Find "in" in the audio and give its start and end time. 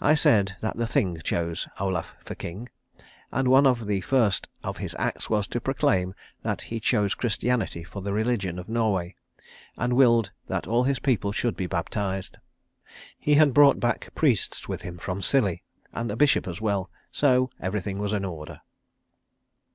18.14-18.24